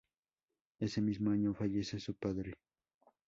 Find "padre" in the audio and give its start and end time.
2.15-2.55